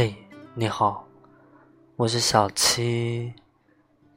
[0.00, 0.14] 嘿，
[0.54, 1.08] 你好，
[1.96, 3.34] 我是小七，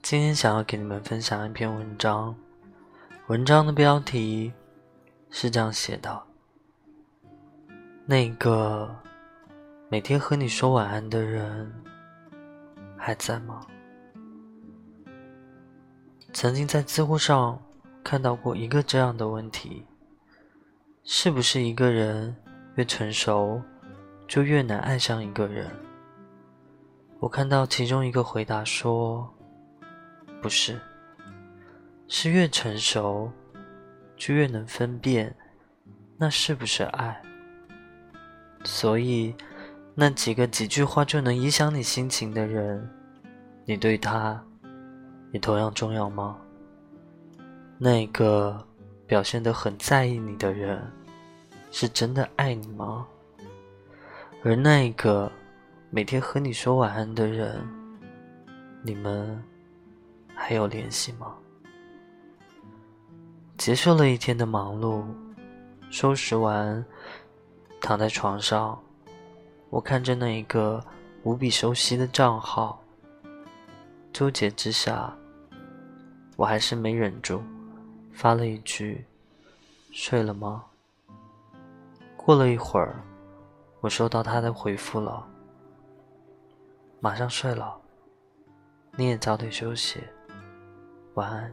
[0.03, 2.35] 今天想要给你们分享一篇文章。
[3.29, 4.53] 文章的标题
[5.31, 6.21] 是这样写的：
[8.05, 8.95] 那个
[9.89, 11.73] 每天和你说晚安的人
[12.95, 13.65] 还在吗？
[16.31, 17.59] 曾经在知乎上
[18.03, 19.87] 看到过一个这样的问题：
[21.03, 22.35] 是不是一个人
[22.75, 23.59] 越成熟？
[24.31, 25.69] 就越难爱上一个人。
[27.19, 29.29] 我看到其中一个回答说
[30.41, 30.79] ：“不是，
[32.07, 33.29] 是越成熟，
[34.15, 35.35] 就越能分辨
[36.17, 37.21] 那是不是爱。
[38.63, 39.35] 所以，
[39.93, 42.89] 那几个几句话就能影响你心情的人，
[43.65, 44.41] 你对他
[45.33, 46.37] 也同样重要吗？
[47.77, 48.65] 那个
[49.05, 50.81] 表现得很在意你的人，
[51.69, 53.05] 是真的爱你吗？”
[54.43, 55.31] 而那一个
[55.91, 57.61] 每天和你说晚安的人，
[58.81, 59.39] 你们
[60.33, 61.35] 还有联系吗？
[63.55, 65.05] 结束了一天的忙碌，
[65.91, 66.83] 收拾完，
[67.79, 68.81] 躺在床上，
[69.69, 70.83] 我看着那一个
[71.21, 72.81] 无比熟悉的账号，
[74.11, 75.15] 纠结之下，
[76.35, 77.43] 我还是没忍住，
[78.11, 79.05] 发了一句
[79.93, 80.63] ：“睡了吗？”
[82.17, 82.95] 过了一会儿。
[83.81, 85.27] 我收到他的回复了，
[86.99, 87.75] 马上睡了，
[88.95, 89.99] 你也早点休息，
[91.15, 91.51] 晚安。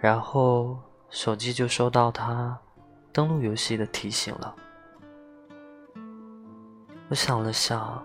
[0.00, 0.78] 然后
[1.10, 2.58] 手机就收到他
[3.12, 4.56] 登录游戏的提醒了，
[7.10, 8.02] 我想了想，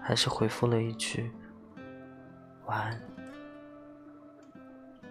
[0.00, 1.32] 还是回复了一句
[2.66, 3.02] 晚安。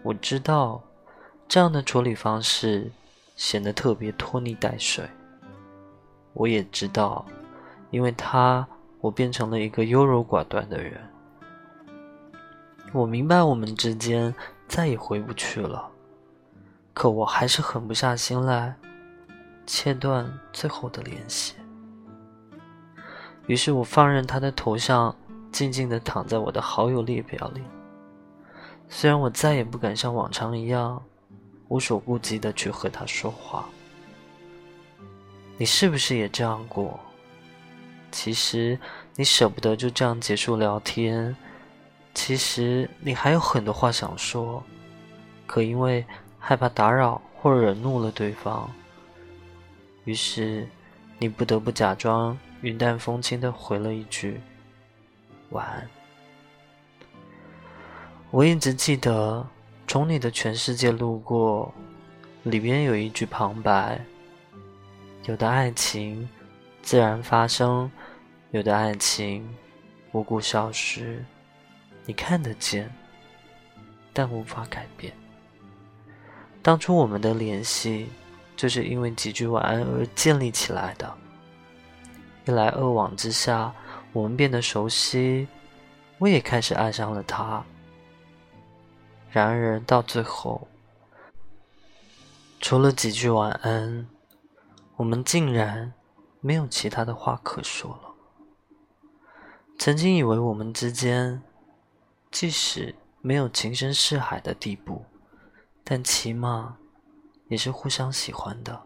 [0.01, 0.81] 我知道
[1.45, 2.89] 这样的处理方式
[3.35, 5.05] 显得特别拖泥带水。
[6.39, 7.25] 我也知道，
[7.89, 8.65] 因为他，
[9.01, 10.97] 我变成了一个优柔寡断的人。
[12.93, 14.33] 我明白我们之间
[14.65, 15.91] 再也回不去了，
[16.93, 18.73] 可我还是狠不下心来
[19.65, 21.55] 切断最后的联系。
[23.47, 25.13] 于是我放任他的头像
[25.51, 27.61] 静静地躺在我的好友列表里，
[28.87, 31.03] 虽然我再也不敢像往常一样
[31.67, 33.67] 无所顾忌地去和他说话。
[35.59, 36.97] 你是不是也这样过？
[38.11, 38.79] 其实
[39.17, 41.35] 你舍不得就这样结束聊天，
[42.13, 44.63] 其实你还有很多话想说，
[45.45, 46.05] 可因为
[46.39, 48.73] 害怕打扰或惹怒了对方，
[50.05, 50.65] 于是
[51.17, 54.39] 你不得不假装云淡风轻的回了一句
[55.49, 55.89] 晚安。
[58.31, 59.45] 我一直记得
[59.91, 61.73] 《从你的全世界路过》
[62.49, 63.99] 里边有一句旁白。
[65.29, 66.27] 有的爱情
[66.81, 67.89] 自然发生，
[68.49, 69.47] 有的爱情
[70.11, 71.23] 无故消失。
[72.03, 72.91] 你看得见，
[74.11, 75.13] 但无法改变。
[76.63, 78.09] 当初我们的联系
[78.57, 81.15] 就是因为几句晚安而建立起来的。
[82.45, 83.71] 一来二往之下，
[84.11, 85.47] 我们变得熟悉，
[86.17, 87.63] 我也开始爱上了他。
[89.29, 90.67] 然而到最后，
[92.59, 94.07] 除了几句晚安。
[94.99, 95.93] 我们竟然
[96.41, 98.13] 没有其他的话可说了。
[99.77, 101.41] 曾经以为我们之间，
[102.29, 105.05] 即使没有情深似海的地步，
[105.85, 106.75] 但起码
[107.47, 108.81] 也是互相喜欢的。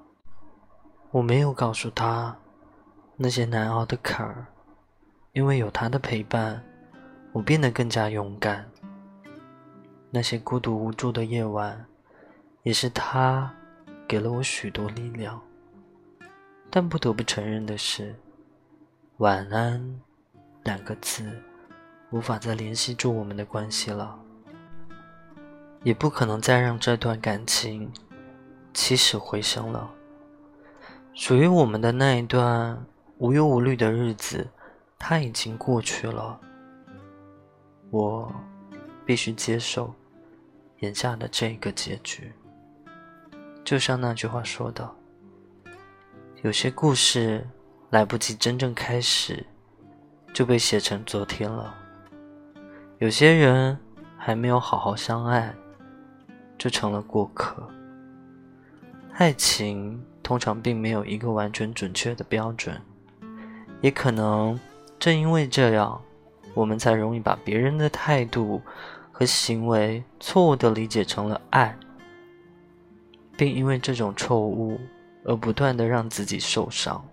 [1.10, 2.38] 我没有告诉他
[3.18, 4.46] 那些难熬的坎儿，
[5.32, 6.64] 因为有他的陪伴，
[7.32, 8.70] 我变得更加勇敢。
[10.12, 11.88] 那些孤独无助的夜晚，
[12.62, 13.52] 也是他
[14.08, 15.42] 给了我许多力量。
[16.76, 18.16] 但不得不承认的是
[19.18, 20.02] ，“晚安”
[20.66, 21.24] 两个字
[22.10, 24.20] 无法再联系住我们的关系了，
[25.84, 27.94] 也不可能再让这段感情
[28.74, 29.88] 起死回生了。
[31.14, 32.84] 属于我们的那一段
[33.20, 34.50] 无忧无虑的日子，
[34.98, 36.42] 它已经过去了。
[37.92, 38.34] 我
[39.06, 39.94] 必须接受
[40.80, 42.34] 眼下的这个结局，
[43.64, 45.03] 就像那句话说的。
[46.44, 47.42] 有些故事
[47.90, 49.46] 来不及真正开始，
[50.34, 51.74] 就被写成昨天了；
[52.98, 53.80] 有些人
[54.18, 55.56] 还没有好好相爱，
[56.58, 57.66] 就成了过客。
[59.14, 62.78] 爱情通常并没有一个完全准确的标准，
[63.80, 64.60] 也可能
[65.00, 66.02] 正因为这样，
[66.54, 68.62] 我们才容易把别人的态度
[69.14, 71.74] 和行为错误地理解成了爱，
[73.38, 74.78] 并因为这种错误。
[75.26, 77.04] 而不断的让自己受伤，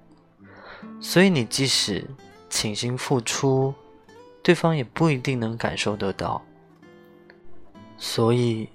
[1.00, 2.04] 所以你即使
[2.48, 3.72] 倾心付出，
[4.42, 6.42] 对方也不一定能感受得到。
[7.96, 8.68] 所以，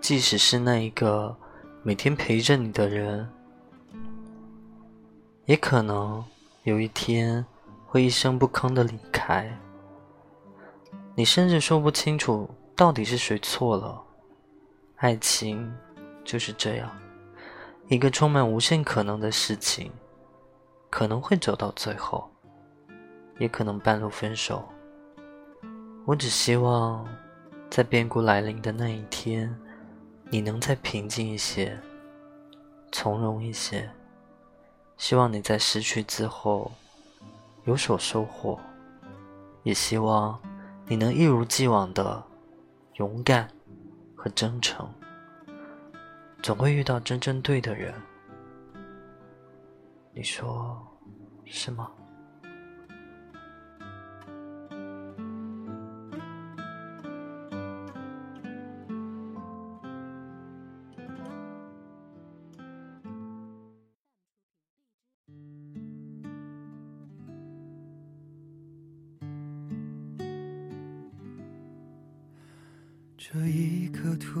[0.00, 1.36] 即使是那一个
[1.82, 3.28] 每天陪着你的人，
[5.46, 6.24] 也可能
[6.64, 7.44] 有一天
[7.86, 9.58] 会一声不吭的离开。
[11.14, 14.00] 你甚至说不清楚到底是谁错了。
[14.96, 15.72] 爱情
[16.24, 16.90] 就是这样，
[17.88, 19.90] 一个充满无限可能的事情，
[20.90, 22.30] 可能会走到最后，
[23.38, 24.62] 也可能半路分手。
[26.04, 27.08] 我只希望，
[27.70, 29.58] 在变故来临的那一天，
[30.28, 31.78] 你能再平静一些，
[32.92, 33.88] 从容一些。
[34.98, 36.70] 希望你在失去之后
[37.64, 38.60] 有所收获，
[39.62, 40.38] 也希望。
[40.90, 42.22] 你能一如既往的
[42.94, 43.46] 勇敢
[44.16, 44.90] 和真诚，
[46.42, 47.94] 总会遇到真正对的人。
[50.12, 50.80] 你说
[51.44, 51.90] 是吗？
[73.20, 74.40] 这一刻突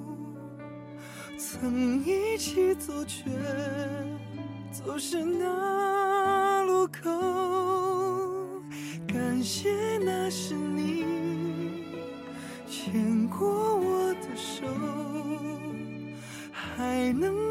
[1.43, 3.31] 曾一起走却
[4.71, 7.09] 走失那路口。
[9.07, 11.03] 感谢那是你
[12.69, 14.67] 牵过我的手，
[16.51, 17.50] 还能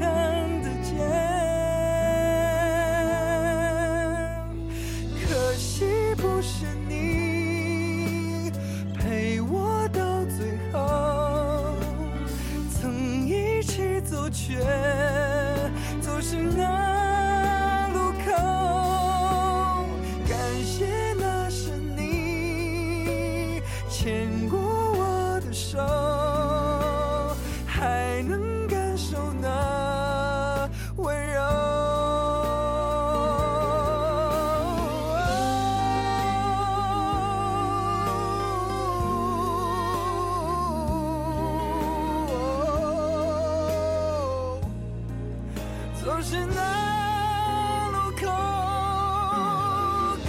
[46.23, 48.27] 是那路口，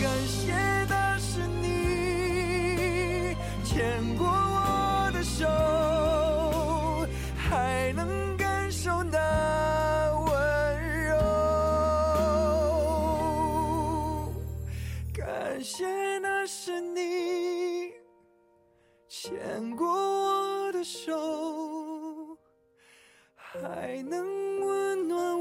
[0.00, 0.50] 感谢
[0.86, 5.46] 的是你牵过我的手，
[7.36, 9.18] 还能感受那
[10.24, 10.32] 温
[11.04, 11.12] 柔。
[15.14, 15.86] 感谢
[16.20, 17.92] 那是你
[19.08, 21.12] 牵过我的手。
[23.54, 24.16] 还能
[24.60, 25.31] 温暖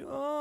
[0.00, 0.31] 我胸